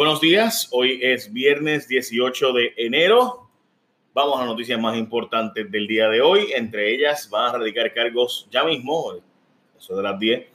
Buenos 0.00 0.22
días, 0.22 0.66
hoy 0.70 0.98
es 1.02 1.30
viernes 1.30 1.86
18 1.86 2.54
de 2.54 2.72
enero. 2.78 3.50
Vamos 4.14 4.36
a 4.36 4.38
las 4.38 4.48
noticias 4.48 4.80
más 4.80 4.96
importantes 4.96 5.70
del 5.70 5.86
día 5.86 6.08
de 6.08 6.22
hoy. 6.22 6.52
Entre 6.54 6.94
ellas 6.94 7.28
van 7.28 7.54
a 7.54 7.58
radicar 7.58 7.92
cargos 7.92 8.48
ya 8.50 8.64
mismo, 8.64 9.12
eso 9.78 9.94
de 9.94 10.02
las 10.02 10.18
10, 10.18 10.46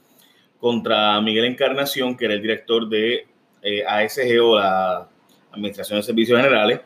contra 0.59 1.21
Miguel 1.21 1.45
Encarnación, 1.45 2.17
que 2.17 2.25
era 2.25 2.33
el 2.33 2.41
director 2.41 2.89
de 2.89 3.27
eh, 3.61 3.85
ASG 3.85 4.41
o 4.41 4.57
la 4.57 5.07
Administración 5.51 5.99
de 5.99 6.03
Servicios 6.03 6.41
Generales. 6.41 6.81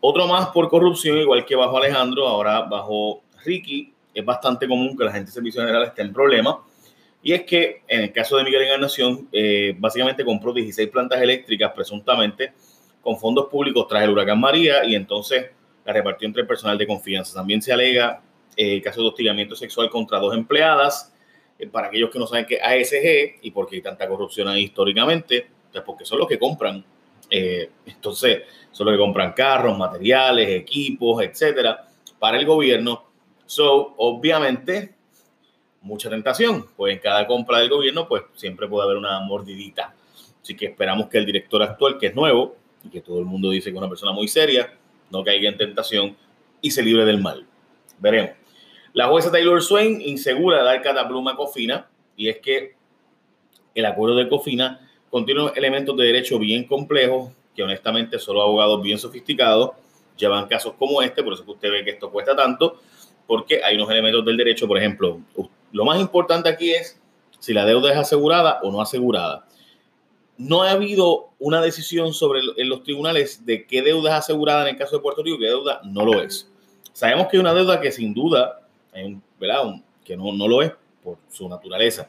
Otro 0.00 0.26
más 0.26 0.46
por 0.46 0.70
corrupción, 0.70 1.18
igual 1.18 1.44
que 1.44 1.56
bajo 1.56 1.76
Alejandro, 1.76 2.26
ahora 2.26 2.62
bajo 2.62 3.20
Ricky. 3.44 3.92
Es 4.14 4.24
bastante 4.24 4.66
común 4.66 4.96
que 4.96 5.04
la 5.04 5.12
gente 5.12 5.26
de 5.26 5.32
Servicios 5.32 5.62
Generales 5.62 5.90
esté 5.90 6.00
en 6.00 6.14
problemas. 6.14 6.56
Y 7.22 7.32
es 7.32 7.42
que 7.42 7.82
en 7.88 8.02
el 8.02 8.12
caso 8.12 8.36
de 8.36 8.44
Miguel 8.44 8.62
Encarnación, 8.62 9.28
eh, 9.32 9.74
básicamente 9.78 10.24
compró 10.24 10.52
16 10.52 10.88
plantas 10.88 11.20
eléctricas 11.20 11.72
presuntamente 11.72 12.52
con 13.02 13.18
fondos 13.18 13.46
públicos 13.46 13.86
tras 13.88 14.04
el 14.04 14.10
huracán 14.10 14.40
María 14.40 14.84
y 14.84 14.94
entonces 14.94 15.46
la 15.84 15.92
repartió 15.92 16.26
entre 16.26 16.42
el 16.42 16.48
personal 16.48 16.78
de 16.78 16.86
confianza. 16.86 17.34
También 17.34 17.60
se 17.62 17.72
alega 17.72 18.22
eh, 18.56 18.82
caso 18.82 19.00
de 19.00 19.08
hostigamiento 19.08 19.54
sexual 19.54 19.88
contra 19.88 20.18
dos 20.18 20.34
empleadas. 20.34 21.14
Eh, 21.58 21.66
para 21.66 21.88
aquellos 21.88 22.10
que 22.10 22.18
no 22.18 22.26
saben 22.26 22.46
qué 22.46 22.60
ASG 22.60 23.40
y 23.42 23.50
por 23.50 23.68
qué 23.68 23.76
hay 23.76 23.82
tanta 23.82 24.08
corrupción 24.08 24.48
ahí 24.48 24.64
históricamente, 24.64 25.46
pues 25.72 25.84
porque 25.84 26.04
son 26.04 26.18
los 26.18 26.28
que 26.28 26.38
compran. 26.38 26.84
Eh, 27.30 27.70
entonces, 27.86 28.42
son 28.70 28.86
los 28.86 28.94
que 28.94 28.98
compran 28.98 29.32
carros, 29.32 29.76
materiales, 29.76 30.48
equipos, 30.48 31.22
etcétera, 31.22 31.88
para 32.18 32.38
el 32.38 32.46
gobierno. 32.46 33.04
So, 33.46 33.94
obviamente, 33.96 34.94
mucha 35.80 36.10
tentación, 36.10 36.66
pues 36.76 36.94
en 36.94 37.00
cada 37.00 37.26
compra 37.26 37.58
del 37.58 37.68
gobierno, 37.68 38.08
pues 38.08 38.22
siempre 38.34 38.68
puede 38.68 38.84
haber 38.84 38.96
una 38.96 39.20
mordidita. 39.20 39.94
Así 40.42 40.56
que 40.56 40.66
esperamos 40.66 41.08
que 41.08 41.18
el 41.18 41.26
director 41.26 41.62
actual, 41.62 41.98
que 41.98 42.08
es 42.08 42.14
nuevo 42.14 42.56
y 42.84 42.90
que 42.90 43.00
todo 43.00 43.18
el 43.20 43.26
mundo 43.26 43.50
dice 43.50 43.70
que 43.70 43.76
es 43.76 43.78
una 43.78 43.88
persona 43.88 44.12
muy 44.12 44.28
seria, 44.28 44.72
no 45.10 45.24
caiga 45.24 45.48
en 45.48 45.56
tentación 45.56 46.16
y 46.60 46.70
se 46.70 46.82
libre 46.82 47.04
del 47.04 47.18
mal. 47.18 47.46
Veremos. 47.98 48.32
La 48.92 49.06
jueza 49.08 49.30
Taylor 49.30 49.62
Swain 49.62 50.00
insegura 50.00 50.58
de 50.58 50.64
dar 50.64 50.82
catapluma 50.82 51.32
a 51.32 51.36
Cofina 51.36 51.88
y 52.16 52.28
es 52.28 52.38
que 52.38 52.74
el 53.74 53.86
acuerdo 53.86 54.16
de 54.16 54.28
Cofina 54.28 54.88
contiene 55.10 55.52
elementos 55.54 55.96
de 55.96 56.04
derecho 56.04 56.38
bien 56.38 56.64
complejos 56.64 57.30
que 57.54 57.62
honestamente 57.62 58.18
solo 58.18 58.42
abogados 58.42 58.80
bien 58.82 58.98
sofisticados 58.98 59.72
llevan 60.16 60.46
casos 60.46 60.74
como 60.78 61.02
este, 61.02 61.22
por 61.22 61.32
eso 61.32 61.44
que 61.44 61.50
usted 61.50 61.70
ve 61.70 61.84
que 61.84 61.90
esto 61.90 62.10
cuesta 62.10 62.36
tanto, 62.36 62.80
porque 63.26 63.62
hay 63.64 63.76
unos 63.76 63.90
elementos 63.90 64.24
del 64.24 64.36
derecho, 64.36 64.66
por 64.66 64.78
ejemplo, 64.78 65.20
lo 65.72 65.84
más 65.84 66.00
importante 66.00 66.48
aquí 66.48 66.72
es 66.72 67.00
si 67.38 67.52
la 67.52 67.64
deuda 67.64 67.92
es 67.92 67.98
asegurada 67.98 68.60
o 68.62 68.70
no 68.70 68.80
asegurada. 68.80 69.46
No 70.36 70.62
ha 70.62 70.70
habido 70.70 71.30
una 71.38 71.60
decisión 71.60 72.14
sobre 72.14 72.40
en 72.56 72.68
los 72.68 72.82
tribunales 72.82 73.44
de 73.44 73.66
qué 73.66 73.82
deuda 73.82 74.10
es 74.10 74.24
asegurada 74.24 74.62
en 74.62 74.74
el 74.74 74.76
caso 74.76 74.96
de 74.96 75.02
Puerto 75.02 75.22
Rico 75.22 75.36
y 75.36 75.40
qué 75.40 75.46
deuda 75.46 75.80
no 75.84 76.04
lo 76.04 76.22
es. 76.22 76.50
Sabemos 76.92 77.28
que 77.28 77.36
hay 77.36 77.40
una 77.40 77.54
deuda 77.54 77.80
que 77.80 77.92
sin 77.92 78.14
duda, 78.14 78.60
¿verdad? 79.38 79.82
que 80.04 80.16
no, 80.16 80.32
no 80.32 80.48
lo 80.48 80.62
es 80.62 80.72
por 81.02 81.18
su 81.30 81.48
naturaleza. 81.48 82.08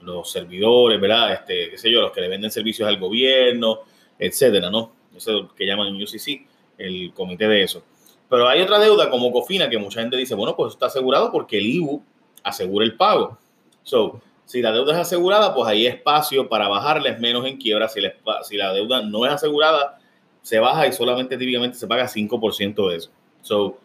Los 0.00 0.30
servidores, 0.30 1.00
¿verdad? 1.00 1.32
Este, 1.32 1.70
qué 1.70 1.78
sé 1.78 1.90
yo, 1.90 2.00
los 2.00 2.12
que 2.12 2.20
le 2.20 2.28
venden 2.28 2.50
servicios 2.50 2.88
al 2.88 2.98
gobierno, 2.98 3.80
etcétera, 4.18 4.70
¿no? 4.70 4.92
Eso 5.14 5.30
es 5.30 5.36
lo 5.42 5.54
que 5.54 5.66
llaman 5.66 5.94
UCC, 5.94 6.46
el 6.78 7.12
comité 7.14 7.46
de 7.46 7.62
eso. 7.62 7.82
Pero 8.28 8.48
hay 8.48 8.62
otra 8.62 8.78
deuda 8.78 9.10
como 9.10 9.30
Cofina 9.30 9.68
que 9.68 9.78
mucha 9.78 10.00
gente 10.00 10.16
dice, 10.16 10.34
bueno, 10.34 10.56
pues 10.56 10.72
está 10.72 10.86
asegurado 10.86 11.30
porque 11.30 11.58
el 11.58 11.66
IBU 11.66 12.02
asegura 12.42 12.84
el 12.84 12.96
pago. 12.96 13.38
So, 13.82 14.20
si 14.44 14.60
la 14.60 14.72
deuda 14.72 14.92
es 14.92 14.98
asegurada, 14.98 15.54
pues 15.54 15.68
hay 15.68 15.86
espacio 15.86 16.48
para 16.48 16.68
bajarles 16.68 17.18
menos 17.18 17.46
en 17.46 17.56
quiebra. 17.56 17.88
Si 17.88 18.00
la, 18.00 18.12
si 18.42 18.56
la 18.56 18.72
deuda 18.72 19.02
no 19.02 19.24
es 19.24 19.32
asegurada, 19.32 19.98
se 20.42 20.58
baja 20.58 20.86
y 20.86 20.92
solamente 20.92 21.36
típicamente 21.36 21.78
se 21.78 21.86
paga 21.86 22.06
5% 22.06 22.90
de 22.90 22.96
eso. 22.96 23.10
So, 23.42 23.78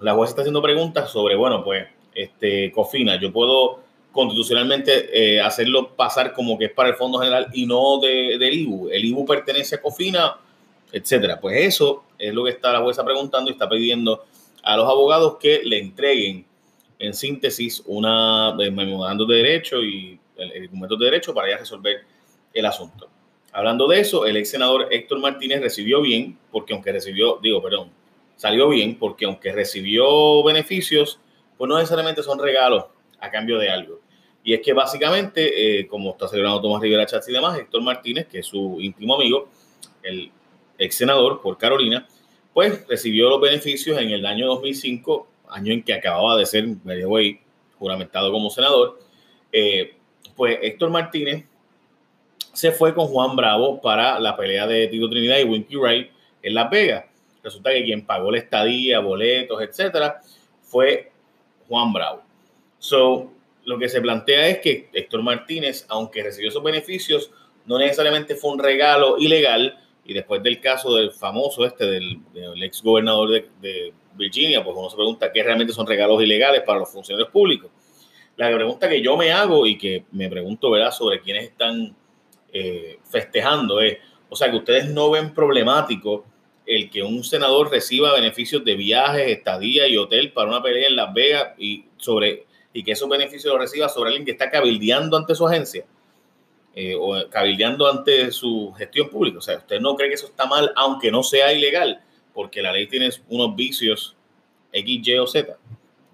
la 0.00 0.14
jueza 0.14 0.30
está 0.30 0.42
haciendo 0.42 0.62
preguntas 0.62 1.10
sobre, 1.10 1.36
bueno, 1.36 1.62
pues, 1.62 1.86
este, 2.14 2.72
Cofina, 2.72 3.20
yo 3.20 3.32
puedo 3.32 3.80
constitucionalmente 4.12 5.36
eh, 5.36 5.40
hacerlo 5.40 5.94
pasar 5.94 6.32
como 6.32 6.58
que 6.58 6.66
es 6.66 6.72
para 6.72 6.88
el 6.88 6.96
Fondo 6.96 7.18
General 7.18 7.46
y 7.52 7.66
no 7.66 8.00
de, 8.00 8.36
del 8.38 8.54
IBU. 8.54 8.88
El 8.90 9.04
IBU 9.04 9.24
pertenece 9.24 9.76
a 9.76 9.82
Cofina, 9.82 10.36
etcétera. 10.90 11.40
Pues 11.40 11.56
eso 11.58 12.04
es 12.18 12.34
lo 12.34 12.44
que 12.44 12.50
está 12.50 12.72
la 12.72 12.80
jueza 12.80 13.04
preguntando 13.04 13.50
y 13.50 13.52
está 13.52 13.68
pidiendo 13.68 14.24
a 14.62 14.76
los 14.76 14.88
abogados 14.88 15.36
que 15.38 15.62
le 15.64 15.78
entreguen 15.78 16.44
en 17.00 17.14
síntesis 17.14 17.82
una 17.86 18.54
memorando 18.54 19.24
de 19.24 19.36
derecho 19.36 19.82
y 19.82 20.20
el, 20.36 20.64
documento 20.64 20.96
de 20.96 21.06
derecho 21.06 21.34
para 21.34 21.50
ya 21.50 21.56
resolver 21.56 22.02
el 22.52 22.66
asunto. 22.66 23.08
Hablando 23.52 23.88
de 23.88 24.00
eso, 24.00 24.26
el 24.26 24.36
ex 24.36 24.50
senador 24.50 24.86
Héctor 24.90 25.18
Martínez 25.18 25.60
recibió 25.60 26.02
bien, 26.02 26.38
porque 26.52 26.72
aunque 26.72 26.92
recibió, 26.92 27.38
digo, 27.42 27.60
perdón, 27.62 27.90
salió 28.36 28.68
bien, 28.68 28.96
porque 28.96 29.24
aunque 29.24 29.50
recibió 29.52 30.44
beneficios, 30.44 31.18
pues 31.58 31.68
no 31.68 31.76
necesariamente 31.78 32.22
son 32.22 32.38
regalos 32.38 32.84
a 33.18 33.30
cambio 33.30 33.58
de 33.58 33.70
algo. 33.70 34.00
Y 34.44 34.54
es 34.54 34.60
que 34.60 34.72
básicamente, 34.72 35.80
eh, 35.80 35.86
como 35.88 36.10
está 36.10 36.28
celebrando 36.28 36.60
Tomás 36.60 36.80
Rivera 36.80 37.06
Chats 37.06 37.28
y 37.28 37.32
demás, 37.32 37.58
Héctor 37.58 37.82
Martínez, 37.82 38.26
que 38.26 38.38
es 38.38 38.46
su 38.46 38.78
íntimo 38.80 39.14
amigo, 39.14 39.48
el 40.02 40.30
ex 40.78 40.94
senador 40.94 41.42
por 41.42 41.58
Carolina, 41.58 42.06
pues 42.54 42.86
recibió 42.88 43.28
los 43.28 43.40
beneficios 43.40 43.98
en 43.98 44.10
el 44.10 44.24
año 44.24 44.46
2005 44.46 45.29
año 45.52 45.72
en 45.72 45.82
que 45.82 45.92
acababa 45.92 46.36
de 46.36 46.46
ser, 46.46 46.66
way, 46.84 47.40
juramentado 47.78 48.30
como 48.30 48.50
senador, 48.50 49.00
eh, 49.52 49.94
pues 50.36 50.58
Héctor 50.62 50.90
Martínez 50.90 51.44
se 52.52 52.72
fue 52.72 52.94
con 52.94 53.06
Juan 53.06 53.36
Bravo 53.36 53.80
para 53.80 54.18
la 54.18 54.36
pelea 54.36 54.66
de 54.66 54.88
Tito 54.88 55.08
Trinidad 55.08 55.38
y 55.38 55.44
Winky 55.44 55.76
Wright 55.76 56.10
en 56.42 56.54
Las 56.54 56.70
Vegas. 56.70 57.04
Resulta 57.42 57.70
que 57.70 57.84
quien 57.84 58.04
pagó 58.04 58.30
la 58.30 58.38
estadía, 58.38 59.00
boletos, 59.00 59.62
etcétera, 59.62 60.20
fue 60.62 61.10
Juan 61.68 61.92
Bravo. 61.92 62.22
So, 62.78 63.30
lo 63.64 63.78
que 63.78 63.88
se 63.88 64.00
plantea 64.00 64.48
es 64.48 64.58
que 64.58 64.88
Héctor 64.92 65.22
Martínez, 65.22 65.86
aunque 65.88 66.22
recibió 66.22 66.48
esos 66.48 66.62
beneficios, 66.62 67.30
no 67.66 67.78
necesariamente 67.78 68.34
fue 68.34 68.52
un 68.52 68.58
regalo 68.58 69.16
ilegal. 69.18 69.78
Y 70.04 70.14
después 70.14 70.42
del 70.42 70.60
caso 70.60 70.94
del 70.96 71.12
famoso 71.12 71.64
este, 71.64 71.86
del, 71.86 72.20
ex 72.62 72.82
gobernador 72.82 73.44
de 73.60 73.92
Virginia, 74.20 74.62
pues 74.62 74.76
uno 74.76 74.88
se 74.88 74.96
pregunta 74.96 75.32
qué 75.32 75.42
realmente 75.42 75.72
son 75.72 75.86
regalos 75.86 76.22
ilegales 76.22 76.62
para 76.62 76.78
los 76.78 76.90
funcionarios 76.90 77.30
públicos. 77.30 77.70
La 78.36 78.54
pregunta 78.54 78.88
que 78.88 79.02
yo 79.02 79.16
me 79.16 79.32
hago 79.32 79.66
y 79.66 79.76
que 79.76 80.04
me 80.12 80.28
pregunto, 80.28 80.70
¿verdad?, 80.70 80.92
sobre 80.92 81.20
quiénes 81.20 81.44
están 81.44 81.94
eh, 82.52 82.98
festejando 83.04 83.80
es, 83.80 83.98
o 84.28 84.36
sea, 84.36 84.50
que 84.50 84.56
ustedes 84.56 84.88
no 84.88 85.10
ven 85.10 85.34
problemático 85.34 86.24
el 86.66 86.88
que 86.88 87.02
un 87.02 87.24
senador 87.24 87.70
reciba 87.70 88.14
beneficios 88.14 88.64
de 88.64 88.76
viajes, 88.76 89.28
estadía 89.28 89.88
y 89.88 89.96
hotel 89.96 90.32
para 90.32 90.48
una 90.48 90.62
pelea 90.62 90.88
en 90.88 90.96
Las 90.96 91.12
Vegas 91.12 91.48
y, 91.58 91.86
sobre, 91.96 92.46
y 92.72 92.84
que 92.84 92.92
esos 92.92 93.08
beneficios 93.08 93.52
los 93.52 93.60
reciba 93.60 93.88
sobre 93.88 94.10
alguien 94.10 94.24
que 94.24 94.30
está 94.30 94.50
cabildeando 94.50 95.16
ante 95.16 95.34
su 95.34 95.46
agencia 95.46 95.84
eh, 96.74 96.94
o 96.98 97.28
cabildeando 97.28 97.88
ante 97.88 98.30
su 98.30 98.72
gestión 98.78 99.10
pública. 99.10 99.38
O 99.38 99.42
sea, 99.42 99.58
usted 99.58 99.80
no 99.80 99.96
cree 99.96 100.10
que 100.10 100.14
eso 100.14 100.26
está 100.26 100.46
mal, 100.46 100.72
aunque 100.76 101.10
no 101.10 101.24
sea 101.24 101.52
ilegal 101.52 102.00
porque 102.32 102.62
la 102.62 102.72
ley 102.72 102.86
tiene 102.86 103.10
unos 103.28 103.54
vicios 103.56 104.16
X, 104.72 105.06
Y 105.06 105.18
o 105.18 105.26
Z. 105.26 105.56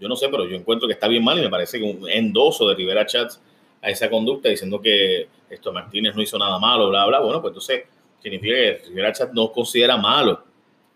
Yo 0.00 0.08
no 0.08 0.16
sé, 0.16 0.28
pero 0.28 0.46
yo 0.46 0.56
encuentro 0.56 0.86
que 0.86 0.94
está 0.94 1.08
bien 1.08 1.24
mal 1.24 1.38
y 1.38 1.42
me 1.42 1.48
parece 1.48 1.78
que 1.78 1.84
un 1.84 2.08
endoso 2.08 2.68
de 2.68 2.74
Rivera 2.74 3.06
Chats 3.06 3.40
a 3.82 3.90
esa 3.90 4.10
conducta 4.10 4.48
diciendo 4.48 4.80
que 4.80 5.28
esto 5.48 5.72
Martínez 5.72 6.14
no 6.14 6.22
hizo 6.22 6.38
nada 6.38 6.58
malo, 6.58 6.88
bla, 6.88 7.06
bla. 7.06 7.20
Bueno, 7.20 7.40
pues 7.40 7.52
entonces 7.52 7.84
significa 8.22 8.54
que 8.54 8.82
Rivera 8.88 9.12
Chats 9.12 9.32
no 9.32 9.52
considera 9.52 9.96
malo 9.96 10.44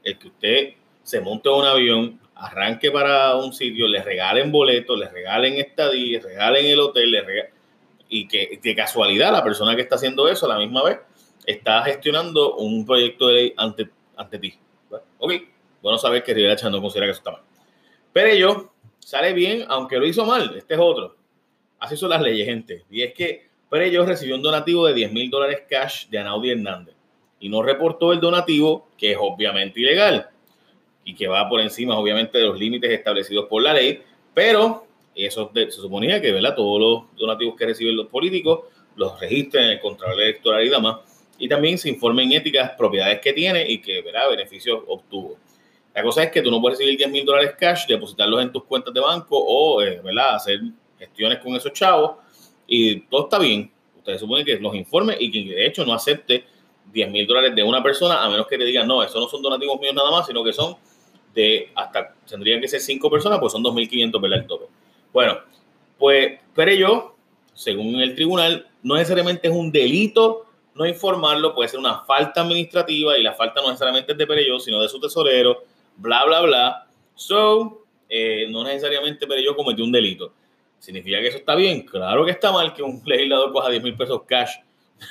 el 0.03 0.19
que 0.19 0.29
usted 0.29 0.75
se 1.03 1.21
monte 1.21 1.49
un 1.49 1.65
avión, 1.65 2.21
arranque 2.35 2.91
para 2.91 3.37
un 3.37 3.53
sitio, 3.53 3.87
le 3.89 4.03
regalen 4.03 4.51
boletos, 4.51 4.99
le 4.99 5.09
regalen 5.09 5.55
estadía, 5.55 6.21
regalen 6.21 6.67
el 6.67 6.81
hotel, 6.81 7.11
le 7.11 7.51
y 8.09 8.27
que 8.27 8.59
de 8.61 8.75
casualidad 8.75 9.33
la 9.33 9.45
persona 9.45 9.77
que 9.77 9.83
está 9.83 9.95
haciendo 9.95 10.29
eso 10.29 10.47
a 10.47 10.49
la 10.49 10.59
misma 10.59 10.83
vez 10.83 10.99
está 11.47 11.83
gestionando 11.85 12.57
un 12.57 12.85
proyecto 12.85 13.29
de 13.29 13.35
ley 13.35 13.55
ante, 13.57 13.89
ante 14.17 14.39
ti. 14.39 14.59
Ok, 15.19 15.33
bueno 15.83 15.99
saber 15.99 16.23
que 16.23 16.35
Rivera 16.35 16.57
Chat 16.57 16.71
no 16.71 16.81
considera 16.81 17.07
que 17.07 17.13
eso 17.13 17.21
está 17.21 17.33
mal. 17.33 17.43
Pero 18.13 18.29
ello 18.29 18.73
sale 18.99 19.33
bien, 19.33 19.65
aunque 19.69 19.99
lo 19.99 20.07
hizo 20.07 20.25
mal. 20.25 20.55
Este 20.57 20.75
es 20.75 20.81
otro. 20.81 21.17
Así 21.79 21.97
son 21.97 22.11
las 22.11 22.21
leyes, 22.21 22.47
gente. 22.47 22.85
Y 22.91 23.03
es 23.03 23.15
que 23.15 23.49
ello 23.73 24.05
recibió 24.05 24.35
un 24.35 24.43
donativo 24.43 24.87
de 24.87 24.95
10 24.95 25.13
mil 25.13 25.31
dólares 25.31 25.63
cash 25.69 26.09
de 26.09 26.19
Anaudi 26.19 26.51
Hernández 26.51 26.95
y 27.39 27.49
no 27.49 27.63
reportó 27.63 28.13
el 28.13 28.21
donativo, 28.21 28.89
que 28.99 29.13
es 29.13 29.19
obviamente 29.21 29.81
ilegal 29.81 30.29
y 31.05 31.15
que 31.15 31.29
va 31.29 31.49
por 31.49 31.61
encima, 31.61 31.97
obviamente, 31.97 32.39
de 32.39 32.45
los 32.45 32.59
límites 32.59 32.91
establecidos 32.91 33.47
por 33.47 33.63
la 33.63 33.73
ley. 33.73 34.03
Pero 34.35 34.87
eso 35.15 35.51
se 35.55 35.71
suponía 35.71 36.21
que 36.21 36.33
¿verdad? 36.33 36.55
todos 36.55 36.81
los 36.81 37.17
donativos 37.17 37.57
que 37.57 37.67
reciben 37.67 37.97
los 37.97 38.07
políticos 38.07 38.61
los 38.97 39.19
registren 39.19 39.65
en 39.65 39.71
el 39.71 39.81
Contralor 39.81 40.21
Electoral 40.21 40.67
y 40.67 40.69
demás 40.69 40.97
y 41.41 41.49
también 41.49 41.79
se 41.79 41.89
informen 41.89 42.31
éticas, 42.33 42.73
propiedades 42.79 43.21
que 43.21 43.33
tiene 43.33 43.69
y 43.69 43.79
que 43.79 44.03
verá 44.03 44.29
beneficios 44.29 44.81
obtuvo. 44.87 45.39
La 45.95 46.03
cosa 46.03 46.23
es 46.23 46.31
que 46.31 46.43
tú 46.43 46.51
no 46.51 46.61
puedes 46.61 46.79
recibir 46.79 46.99
10 46.99 47.11
mil 47.11 47.25
dólares 47.25 47.55
cash, 47.59 47.87
depositarlos 47.89 48.43
en 48.43 48.53
tus 48.53 48.63
cuentas 48.65 48.95
de 48.95 49.01
banco 49.01 49.37
o 49.37 49.83
eh, 49.83 50.01
¿verdad? 50.05 50.37
hacer 50.37 50.61
gestiones 50.99 51.39
con 51.39 51.57
esos 51.57 51.73
chavos 51.73 52.17
y 52.67 53.01
todo 53.01 53.25
está 53.25 53.39
bien. 53.39 53.73
Ustedes 53.97 54.21
suponen 54.21 54.45
que 54.45 54.61
los 54.61 54.75
informe 54.75 55.17
y 55.19 55.31
que 55.33 55.55
de 55.55 55.67
hecho 55.67 55.85
no 55.85 55.95
acepte 55.95 56.45
10 56.93 57.11
mil 57.11 57.27
dólares 57.27 57.55
de 57.55 57.63
una 57.63 57.83
persona, 57.83 58.23
a 58.23 58.29
menos 58.29 58.47
que 58.47 58.59
te 58.59 58.65
digan, 58.65 58.87
no, 58.87 59.03
eso 59.03 59.19
no 59.19 59.27
son 59.27 59.43
donativos 59.43 59.81
míos 59.81 59.95
nada 59.95 60.11
más, 60.11 60.27
sino 60.27 60.45
que 60.45 60.53
son 60.53 60.77
de 61.35 61.71
hasta, 61.75 62.15
tendrían 62.29 62.61
que 62.61 62.69
ser 62.69 62.81
cinco 62.81 63.11
personas, 63.11 63.39
pues 63.39 63.53
son 63.53 63.63
2.500, 63.63 64.21
¿verdad? 64.21 64.39
El 64.41 64.47
tope. 64.47 64.67
Bueno, 65.13 65.39
pues 65.99 66.39
yo 66.79 67.17
según 67.55 67.97
el 68.01 68.15
tribunal, 68.15 68.67
no 68.83 68.95
necesariamente 68.95 69.49
es 69.49 69.55
un 69.55 69.71
delito 69.71 70.47
no 70.75 70.87
informarlo, 70.87 71.55
puede 71.55 71.69
ser 71.69 71.81
una 71.81 72.05
falta 72.05 72.43
administrativa 72.43 73.19
y 73.19 73.23
la 73.23 73.35
falta 73.35 73.61
no 73.61 73.69
necesariamente 73.69 74.13
es 74.13 74.19
de 74.19 74.27
Pereyó, 74.27 74.59
sino 74.61 74.81
de 74.81 74.89
su 74.89 75.01
tesorero, 75.01 75.65
bla, 75.97 76.25
bla, 76.25 76.41
bla. 76.43 76.87
So, 77.15 77.85
eh, 78.09 78.47
no 78.51 78.65
necesariamente 78.65 79.27
Pereyó 79.27 79.55
cometió 79.57 79.85
un 79.85 79.93
delito. 79.93 80.33
¿Significa 80.79 81.21
que 81.21 81.29
eso 81.29 81.39
está 81.39 81.55
bien? 81.55 81.83
Claro 81.83 82.25
que 82.25 82.31
está 82.31 82.51
mal 82.53 82.73
que 82.73 82.83
un 82.83 83.03
legislador 83.07 83.53
coja 83.53 83.71
10 83.71 83.83
mil 83.83 83.97
pesos 83.97 84.23
cash. 84.27 84.57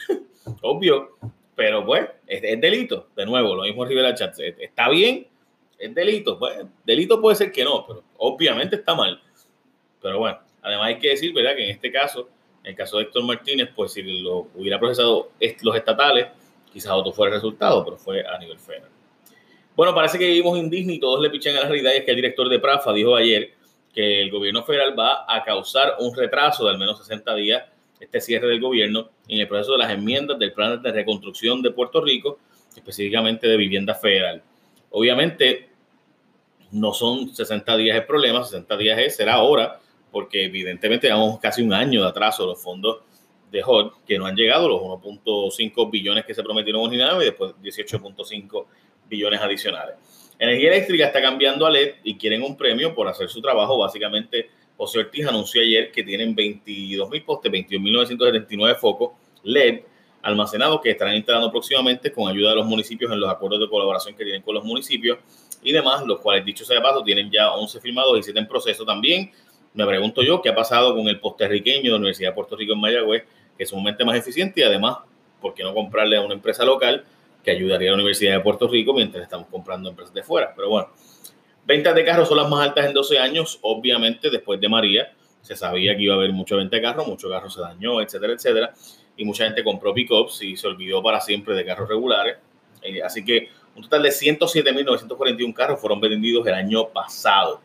Obvio. 0.61 1.17
Pero 1.55 1.85
pues, 1.85 2.07
es, 2.25 2.61
delito. 2.61 3.09
De 3.17 3.25
nuevo, 3.25 3.53
lo 3.53 3.63
mismo 3.63 3.83
Rivera 3.83 4.15
Chat. 4.15 4.39
Está 4.39 4.89
bien, 4.89 5.27
es 5.77 5.93
delito. 5.93 6.39
Pues, 6.39 6.65
delito 6.85 7.19
puede 7.19 7.35
ser 7.35 7.51
que 7.51 7.65
no, 7.65 7.85
pero 7.85 8.03
obviamente 8.17 8.77
está 8.77 8.95
mal. 8.95 9.21
Pero 10.01 10.19
bueno, 10.19 10.39
además 10.61 10.87
hay 10.87 10.99
que 10.99 11.09
decir, 11.09 11.33
¿verdad? 11.33 11.57
Que 11.57 11.65
en 11.65 11.71
este 11.71 11.91
caso, 11.91 12.29
en 12.69 12.73
el 12.73 12.77
caso 12.77 12.97
de 12.97 13.03
Héctor 13.05 13.23
Martínez, 13.23 13.69
pues 13.75 13.93
si 13.93 14.03
lo 14.03 14.47
hubiera 14.53 14.79
procesado 14.79 15.31
los 15.61 15.75
estatales, 15.75 16.27
quizás 16.71 16.91
otro 16.91 17.11
fuera 17.11 17.33
el 17.33 17.41
resultado, 17.41 17.83
pero 17.83 17.97
fue 17.97 18.23
a 18.23 18.37
nivel 18.37 18.59
federal. 18.59 18.89
Bueno, 19.75 19.95
parece 19.95 20.19
que 20.19 20.27
vivimos 20.27 20.59
en 20.59 20.69
Disney 20.69 20.97
y 20.97 20.99
todos 20.99 21.19
le 21.19 21.31
pichan 21.31 21.55
a 21.55 21.61
la 21.61 21.67
realidad. 21.67 21.93
Y 21.95 21.97
es 21.97 22.03
que 22.03 22.11
el 22.11 22.17
director 22.17 22.47
de 22.47 22.59
Prafa 22.59 22.93
dijo 22.93 23.15
ayer 23.15 23.53
que 23.91 24.21
el 24.21 24.29
gobierno 24.29 24.63
federal 24.63 24.97
va 24.97 25.25
a 25.27 25.43
causar 25.43 25.95
un 25.99 26.15
retraso 26.15 26.65
de 26.65 26.71
al 26.71 26.77
menos 26.77 26.99
60 26.99 27.33
días, 27.35 27.63
este 27.99 28.21
cierre 28.21 28.47
del 28.47 28.61
gobierno, 28.61 29.09
en 29.27 29.39
el 29.39 29.47
proceso 29.47 29.71
de 29.71 29.79
las 29.79 29.91
enmiendas 29.91 30.37
del 30.37 30.53
plan 30.53 30.79
de 30.79 30.91
reconstrucción 30.91 31.63
de 31.63 31.71
Puerto 31.71 32.01
Rico, 32.01 32.37
específicamente 32.75 33.47
de 33.47 33.57
vivienda 33.57 33.95
federal. 33.95 34.43
Obviamente, 34.91 35.69
no 36.71 36.93
son 36.93 37.33
60 37.33 37.77
días 37.77 37.97
el 37.97 38.05
problema, 38.05 38.43
60 38.43 38.77
días 38.77 38.99
es, 38.99 39.15
será 39.15 39.33
ahora, 39.33 39.79
porque 40.11 40.45
evidentemente 40.45 41.07
llevamos 41.07 41.39
casi 41.39 41.61
un 41.61 41.73
año 41.73 42.01
de 42.01 42.09
atraso 42.09 42.45
los 42.45 42.61
fondos 42.61 42.99
de 43.51 43.63
HOD 43.63 43.93
que 44.05 44.17
no 44.17 44.25
han 44.25 44.35
llegado, 44.35 44.67
los 44.67 44.81
1.5 44.81 45.89
billones 45.89 46.25
que 46.25 46.33
se 46.33 46.43
prometieron 46.43 46.81
originalmente 46.81 47.25
y 47.25 47.29
después 47.29 47.53
18.5 47.61 48.65
billones 49.09 49.41
adicionales. 49.41 49.95
Energía 50.37 50.69
Eléctrica 50.69 51.07
está 51.07 51.21
cambiando 51.21 51.65
a 51.65 51.69
LED 51.69 51.95
y 52.03 52.17
quieren 52.17 52.43
un 52.43 52.55
premio 52.55 52.95
por 52.95 53.07
hacer 53.07 53.27
su 53.27 53.41
trabajo. 53.41 53.77
Básicamente, 53.77 54.49
José 54.77 54.99
Ortiz 54.99 55.27
anunció 55.27 55.61
ayer 55.61 55.91
que 55.91 56.03
tienen 56.03 56.35
22.000 56.35 57.25
postes, 57.25 57.51
21.979 57.51 58.75
focos 58.77 59.11
LED 59.43 59.81
almacenados 60.21 60.81
que 60.81 60.91
estarán 60.91 61.15
instalando 61.15 61.51
próximamente 61.51 62.11
con 62.11 62.29
ayuda 62.29 62.51
de 62.51 62.57
los 62.57 62.65
municipios 62.65 63.11
en 63.11 63.19
los 63.19 63.29
acuerdos 63.29 63.59
de 63.59 63.69
colaboración 63.69 64.15
que 64.15 64.23
tienen 64.23 64.41
con 64.41 64.53
los 64.53 64.63
municipios 64.63 65.19
y 65.61 65.71
demás, 65.71 66.05
los 66.05 66.19
cuales, 66.19 66.45
dicho 66.45 66.65
sea 66.65 66.77
de 66.77 66.81
paso, 66.81 67.03
tienen 67.03 67.29
ya 67.31 67.51
11 67.51 67.79
firmados 67.81 68.17
y 68.19 68.23
7 68.23 68.39
en 68.39 68.47
proceso 68.47 68.85
también. 68.85 69.31
Me 69.73 69.85
pregunto 69.85 70.21
yo 70.23 70.41
qué 70.41 70.49
ha 70.49 70.55
pasado 70.55 70.95
con 70.95 71.07
el 71.07 71.19
posterriqueño 71.19 71.83
de 71.83 71.89
la 71.89 71.95
Universidad 71.97 72.29
de 72.29 72.35
Puerto 72.35 72.55
Rico 72.55 72.73
en 72.73 72.79
Mayagüez, 72.79 73.23
que 73.57 73.63
es 73.63 73.69
sumamente 73.69 74.03
más 74.03 74.15
eficiente 74.17 74.61
y 74.61 74.63
además, 74.63 74.97
¿por 75.41 75.53
qué 75.53 75.63
no 75.63 75.73
comprarle 75.73 76.17
a 76.17 76.21
una 76.21 76.33
empresa 76.33 76.65
local? 76.65 77.05
que 77.43 77.51
ayudaría 77.51 77.89
a 77.89 77.91
la 77.91 77.95
Universidad 77.95 78.33
de 78.33 78.39
Puerto 78.41 78.67
Rico 78.67 78.93
mientras 78.93 79.23
estamos 79.23 79.47
comprando 79.47 79.89
empresas 79.89 80.13
de 80.13 80.23
fuera. 80.23 80.53
Pero 80.55 80.69
bueno, 80.69 80.89
ventas 81.65 81.95
de 81.95 82.03
carros 82.03 82.27
son 82.27 82.37
las 82.37 82.49
más 82.49 82.67
altas 82.67 82.85
en 82.85 82.93
12 82.93 83.19
años, 83.19 83.59
obviamente 83.61 84.29
después 84.29 84.59
de 84.59 84.69
María. 84.69 85.13
Se 85.41 85.55
sabía 85.55 85.95
que 85.95 86.03
iba 86.03 86.15
a 86.15 86.17
haber 86.17 86.33
mucha 86.33 86.55
venta 86.55 86.75
de 86.75 86.81
carros, 86.81 87.07
mucho 87.07 87.29
carro 87.29 87.49
se 87.49 87.61
dañó, 87.61 88.01
etcétera, 88.01 88.33
etcétera. 88.33 88.73
Y 89.15 89.25
mucha 89.25 89.45
gente 89.45 89.63
compró 89.63 89.93
pickups 89.93 90.41
y 90.43 90.57
se 90.57 90.67
olvidó 90.67 91.01
para 91.01 91.21
siempre 91.21 91.55
de 91.55 91.65
carros 91.65 91.87
regulares. 91.87 92.37
Eh, 92.81 93.01
así 93.01 93.23
que 93.23 93.49
un 93.75 93.83
total 93.83 94.03
de 94.03 94.09
107.941 94.09 95.53
carros 95.53 95.79
fueron 95.79 96.01
vendidos 96.01 96.45
el 96.45 96.53
año 96.53 96.89
pasado. 96.89 97.61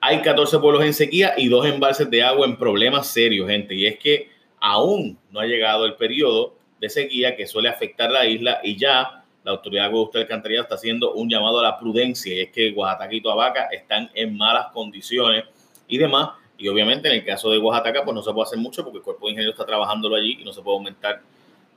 Hay 0.00 0.22
14 0.22 0.58
pueblos 0.58 0.84
en 0.84 0.94
sequía 0.94 1.34
y 1.36 1.48
dos 1.48 1.66
embalses 1.66 2.08
de 2.10 2.22
agua 2.22 2.46
en 2.46 2.56
problemas 2.56 3.08
serios, 3.08 3.48
gente. 3.48 3.74
Y 3.74 3.86
es 3.86 3.98
que 3.98 4.30
aún 4.60 5.18
no 5.30 5.40
ha 5.40 5.46
llegado 5.46 5.86
el 5.86 5.94
periodo 5.94 6.54
de 6.80 6.88
sequía 6.88 7.36
que 7.36 7.46
suele 7.46 7.68
afectar 7.68 8.10
la 8.10 8.26
isla 8.26 8.60
y 8.62 8.76
ya 8.76 9.24
la 9.44 9.52
autoridad 9.52 9.84
de 9.84 9.88
acueducto 9.88 10.18
alcantarillado 10.18 10.64
está 10.64 10.74
haciendo 10.74 11.14
un 11.14 11.30
llamado 11.30 11.60
a 11.60 11.62
la 11.62 11.78
prudencia 11.78 12.34
y 12.34 12.40
es 12.40 12.50
que 12.50 12.72
Oaxaca 12.72 13.14
y 13.14 13.20
Toabaca 13.20 13.68
están 13.70 14.10
en 14.14 14.36
malas 14.36 14.66
condiciones 14.72 15.44
y 15.88 15.98
demás. 15.98 16.30
Y 16.58 16.68
obviamente 16.68 17.08
en 17.08 17.14
el 17.14 17.24
caso 17.24 17.50
de 17.50 17.58
Oaxaca 17.58 18.04
pues 18.04 18.14
no 18.14 18.22
se 18.22 18.32
puede 18.32 18.44
hacer 18.44 18.58
mucho 18.58 18.82
porque 18.82 18.98
el 18.98 19.04
cuerpo 19.04 19.26
de 19.26 19.32
ingenieros 19.32 19.54
está 19.54 19.64
trabajándolo 19.64 20.16
allí 20.16 20.38
y 20.40 20.44
no 20.44 20.52
se 20.52 20.62
puede 20.62 20.78
aumentar 20.78 21.22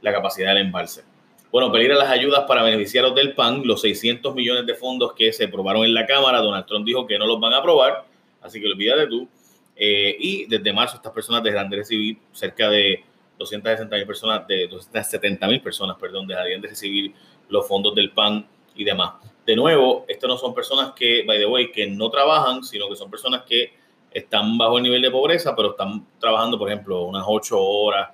la 0.02 0.12
capacidad 0.12 0.50
del 0.50 0.66
embalse. 0.66 1.04
Bueno, 1.52 1.72
pedir 1.72 1.92
a 1.92 1.96
las 1.96 2.10
ayudas 2.10 2.46
para 2.48 2.64
beneficiaros 2.64 3.16
del 3.16 3.34
PAN, 3.34 3.62
los 3.66 3.82
600 3.82 4.36
millones 4.36 4.66
de 4.66 4.76
fondos 4.76 5.14
que 5.14 5.34
se 5.34 5.46
aprobaron 5.46 5.84
en 5.84 5.94
la 5.94 6.06
Cámara, 6.06 6.40
Donald 6.40 6.66
Trump 6.66 6.86
dijo 6.86 7.08
que 7.08 7.18
no 7.18 7.26
los 7.26 7.40
van 7.40 7.54
a 7.54 7.58
aprobar, 7.58 8.06
así 8.42 8.60
que 8.60 8.68
olvídate 8.68 9.08
tú. 9.08 9.28
Eh, 9.76 10.16
y 10.20 10.46
desde 10.46 10.74
marzo 10.74 10.98
estas 10.98 11.14
personas 11.14 11.42
dejarán 11.42 11.70
de 11.70 11.78
recibir 11.78 12.18
cerca 12.34 12.70
de 12.70 13.04
260 13.38 13.96
mil 13.96 14.06
personas, 14.06 14.48
de 14.48 14.68
270 14.68 15.48
mil 15.48 15.62
personas, 15.62 15.98
perdón, 15.98 16.28
dejarían 16.28 16.62
de 16.62 16.68
recibir 16.68 17.14
los 17.48 17.68
fondos 17.68 17.96
del 17.96 18.12
PAN 18.12 18.46
y 18.76 18.84
demás. 18.84 19.14
De 19.46 19.56
nuevo, 19.56 20.06
estas 20.08 20.28
no 20.28 20.38
son 20.38 20.54
personas 20.54 20.92
que, 20.92 21.24
by 21.26 21.40
the 21.40 21.46
way, 21.46 21.72
que 21.72 21.88
no 21.88 22.10
trabajan, 22.10 22.64
sino 22.64 22.90
que 22.90 22.96
son 22.96 23.10
personas 23.10 23.44
que 23.44 23.74
están 24.12 24.58
bajo 24.58 24.78
el 24.78 24.84
nivel 24.84 25.02
de 25.02 25.12
pobreza, 25.12 25.56
pero 25.56 25.72
están 25.72 26.06
trabajando, 26.20 26.58
por 26.58 26.70
ejemplo, 26.70 27.04
unas 27.04 27.24
8 27.26 27.58
horas, 27.58 28.10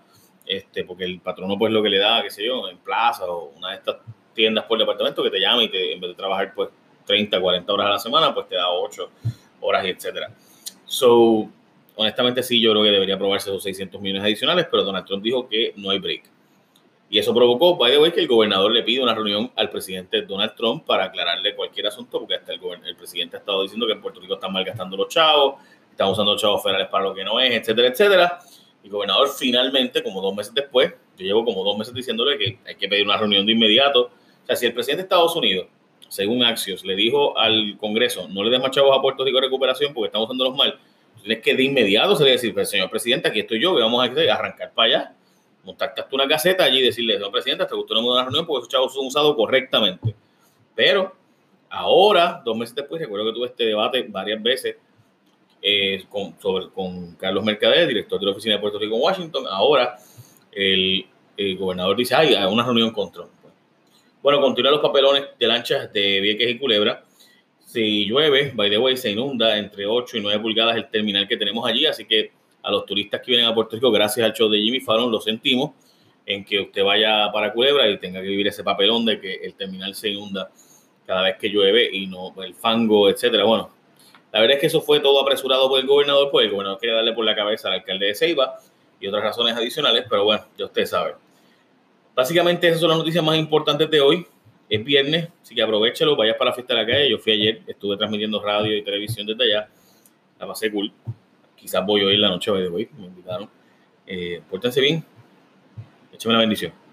este, 0.46 0.84
porque 0.84 1.06
el 1.06 1.20
patrono 1.20 1.58
pues 1.58 1.74
lo 1.74 1.82
que 1.82 1.90
le 1.90 1.98
da, 1.98 2.22
qué 2.22 2.30
sé 2.30 2.46
yo, 2.46 2.70
en 2.70 2.78
plaza 2.78 3.26
o 3.26 3.52
una 3.56 3.72
de 3.72 3.78
estas 3.78 3.98
tiendas 4.34 4.66
por 4.66 4.78
departamento 4.78 5.24
que 5.24 5.32
te 5.32 5.40
llama 5.40 5.64
y 5.64 5.70
te, 5.70 5.94
en 5.94 6.00
vez 6.00 6.12
de 6.12 6.16
trabajar 6.16 6.54
pues 6.54 6.70
30, 7.06 7.42
40 7.42 7.74
horas 7.74 7.88
a 7.88 7.90
la 7.92 8.00
semana, 8.00 8.34
pues 8.34 8.48
te 8.48 8.56
da 8.56 8.70
8 8.70 9.10
horas, 9.66 9.86
etcétera. 9.86 10.32
So, 10.86 11.50
honestamente 11.96 12.44
sí, 12.44 12.62
yo 12.62 12.72
creo 12.72 12.84
que 12.84 12.92
debería 12.92 13.16
aprobarse 13.16 13.50
esos 13.50 13.64
600 13.64 14.00
millones 14.02 14.24
adicionales, 14.24 14.68
pero 14.70 14.84
Donald 14.84 15.06
Trump 15.06 15.24
dijo 15.24 15.48
que 15.48 15.74
no 15.78 15.90
hay 15.90 16.00
break. 16.00 16.24
Y 17.10 17.20
eso 17.20 17.34
provocó, 17.34 17.78
by 17.78 17.92
the 17.92 18.00
way, 18.00 18.12
que 18.12 18.20
el 18.20 18.28
gobernador 18.28 18.72
le 18.72 18.84
pide 18.84 19.02
una 19.02 19.14
reunión 19.14 19.52
al 19.56 19.70
presidente 19.70 20.24
Donald 20.24 20.56
Trump 20.56 20.86
para 20.86 21.06
aclararle 21.06 21.56
cualquier 21.56 21.88
asunto, 21.88 22.20
porque 22.20 22.36
hasta 22.36 22.54
el, 22.54 22.60
el 22.84 22.96
presidente 22.96 23.38
ha 23.38 23.40
estado 23.40 23.62
diciendo 23.62 23.86
que 23.86 23.94
en 23.94 24.02
Puerto 24.02 24.20
Rico 24.20 24.34
están 24.34 24.52
malgastando 24.52 24.98
los 24.98 25.08
chavos, 25.08 25.56
están 25.92 26.10
usando 26.10 26.34
los 26.34 26.42
chavos 26.42 26.64
federales 26.64 26.88
para 26.90 27.04
lo 27.06 27.14
que 27.14 27.24
no 27.24 27.40
es, 27.40 27.52
etcétera, 27.54 27.88
etcétera. 27.90 28.40
El 28.84 28.90
gobernador 28.90 29.30
finalmente, 29.38 30.04
como 30.04 30.22
dos 30.22 30.36
meses 30.36 30.54
después, 30.54 30.94
yo 31.18 31.26
llevo 31.26 31.46
como 31.46 31.64
dos 31.64 31.78
meses 31.78 31.94
diciéndole 31.94 32.38
que 32.38 32.60
hay 32.66 32.76
que 32.76 32.88
pedir 32.88 33.06
una 33.06 33.18
reunión 33.18 33.46
de 33.46 33.52
inmediato. 33.52 34.12
O 34.44 34.46
sea, 34.46 34.56
si 34.56 34.66
el 34.66 34.74
presidente 34.74 35.04
de 35.04 35.06
Estados 35.06 35.36
Unidos, 35.36 35.68
según 36.16 36.44
Axios, 36.44 36.86
le 36.86 36.96
dijo 36.96 37.38
al 37.38 37.78
Congreso, 37.78 38.28
no 38.30 38.44
le 38.44 38.50
des 38.50 38.62
más 38.62 38.72
chavos 38.72 38.98
a 38.98 39.02
Puerto 39.02 39.26
Rico 39.26 39.42
recuperación 39.42 39.94
porque 39.94 40.08
estamos 40.08 40.28
usándolos 40.28 40.56
mal, 40.56 40.80
Tienes 41.22 41.44
que 41.44 41.56
de 41.56 41.64
inmediato 41.64 42.16
se 42.16 42.24
le 42.24 42.32
decir, 42.32 42.54
pues, 42.54 42.70
señor 42.70 42.88
presidente, 42.88 43.28
aquí 43.28 43.40
estoy 43.40 43.60
yo, 43.60 43.74
vamos 43.74 44.08
a 44.08 44.34
arrancar 44.34 44.72
para 44.74 44.88
allá. 44.88 45.16
Montarte 45.64 46.04
una 46.12 46.28
caseta 46.28 46.66
allí 46.66 46.80
y 46.80 46.84
decirle, 46.84 47.16
señor 47.16 47.32
presidente, 47.32 47.64
hasta 47.64 47.76
gustó 47.76 48.00
una 48.00 48.22
reunión 48.22 48.46
porque 48.46 48.60
esos 48.60 48.70
chavos 48.70 48.94
son 48.94 49.08
usados 49.08 49.36
correctamente. 49.36 50.14
Pero 50.76 51.16
ahora, 51.68 52.44
dos 52.46 52.56
meses 52.56 52.76
después, 52.76 53.02
recuerdo 53.02 53.26
que 53.26 53.34
tuve 53.34 53.48
este 53.48 53.66
debate 53.66 54.06
varias 54.08 54.44
veces 54.44 54.76
eh, 55.64 56.04
con, 56.10 57.16
Carlos 57.16 57.44
Mercader, 57.44 57.88
director 57.88 58.20
de 58.20 58.26
la 58.28 58.32
Oficina 58.32 58.54
de 58.54 58.62
Puerto 58.62 58.78
Rico 58.78 58.96
en 58.96 59.02
Washington. 59.02 59.46
Ahora 59.50 59.96
el, 60.52 61.08
gobernador 61.58 61.98
dice, 61.98 62.14
hay 62.14 62.36
una 62.46 62.64
reunión 62.64 62.92
con 62.92 63.12
Trump. 63.12 63.32
Bueno, 64.26 64.42
continúan 64.42 64.74
los 64.74 64.82
papelones 64.82 65.24
de 65.38 65.46
lanchas 65.46 65.94
de 65.94 66.20
Vieques 66.20 66.50
y 66.50 66.58
Culebra 66.58 67.04
si 67.60 68.08
llueve, 68.08 68.54
by 68.56 68.72
the 68.72 68.80
way, 68.80 68.98
se 68.98 69.12
inunda 69.12 69.56
entre 69.56 69.86
8 69.86 70.18
y 70.18 70.22
9 70.22 70.40
pulgadas 70.40 70.76
el 70.78 70.90
terminal 70.90 71.28
que 71.28 71.38
tenemos 71.38 71.64
allí, 71.70 71.86
así 71.86 72.06
que 72.06 72.32
a 72.64 72.72
los 72.72 72.88
turistas 72.88 73.22
que 73.22 73.28
vienen 73.28 73.46
a 73.46 73.54
Puerto 73.54 73.76
Rico, 73.76 73.92
gracias 73.92 74.26
al 74.26 74.34
show 74.34 74.50
de 74.50 74.58
Jimmy 74.58 74.80
Fallon, 74.80 75.12
lo 75.12 75.22
sentimos, 75.22 75.74
en 76.26 76.44
que 76.44 76.60
usted 76.60 76.84
vaya 76.84 77.32
para 77.32 77.54
Culebra 77.54 77.88
y 77.88 78.00
tenga 78.00 78.20
que 78.20 78.30
vivir 78.30 78.48
ese 78.48 78.64
papelón 78.64 79.06
de 79.06 79.20
que 79.22 79.36
el 79.36 79.54
terminal 79.54 79.94
se 79.94 80.10
inunda 80.10 80.50
cada 81.06 81.22
vez 81.22 81.38
que 81.38 81.50
llueve 81.50 81.88
y 81.96 82.08
no 82.08 82.34
el 82.42 82.56
fango, 82.56 83.08
etcétera. 83.08 83.44
Bueno, 83.44 83.70
la 84.32 84.40
verdad 84.40 84.56
es 84.56 84.62
que 84.62 84.68
eso 84.68 84.82
fue 84.82 85.02
todo 85.02 85.22
apresurado 85.22 85.70
por 85.70 85.80
el 85.80 85.86
gobernador, 85.86 86.32
pues 86.32 86.46
el 86.46 86.52
gobernador 86.52 86.80
quería 86.80 86.96
darle 86.96 87.14
por 87.14 87.26
la 87.26 87.36
cabeza 87.36 87.68
al 87.68 87.76
alcalde 87.76 88.08
de 88.08 88.16
Ceiba 88.16 88.56
y 89.00 89.06
otras 89.06 89.24
razones 89.24 89.56
adicionales, 89.56 90.08
pero 90.10 90.24
bueno, 90.24 90.44
ya 90.58 90.66
usted 90.66 90.88
sabe. 90.88 91.25
Básicamente 92.16 92.68
esas 92.68 92.80
son 92.80 92.90
las 92.90 92.98
noticias 92.98 93.24
más 93.24 93.38
importantes 93.38 93.90
de 93.92 94.00
hoy. 94.00 94.26
Es 94.70 94.84
viernes, 94.84 95.28
así 95.42 95.54
que 95.54 95.62
aprovechalo, 95.62 96.16
vayas 96.16 96.38
para 96.38 96.50
la 96.50 96.56
fiesta 96.56 96.74
de 96.74 96.82
la 96.82 96.88
calle. 96.88 97.10
Yo 97.10 97.20
fui 97.20 97.34
ayer, 97.34 97.62
estuve 97.68 97.98
transmitiendo 97.98 98.42
radio 98.42 98.76
y 98.76 98.84
televisión 98.84 99.28
desde 99.28 99.44
allá. 99.44 99.70
La 100.40 100.48
pasé 100.48 100.72
cool. 100.72 100.92
Quizás 101.56 101.86
voy 101.86 102.04
hoy 102.04 102.16
en 102.16 102.22
la 102.22 102.30
noche, 102.30 102.52
de 102.52 102.68
hoy, 102.68 102.90
me 102.98 103.06
invitaron. 103.06 103.50
Eh, 104.08 104.42
pórtense 104.50 104.82
bien. 104.82 105.04
Échame 106.14 106.34
la 106.34 106.40
bendición. 106.40 106.85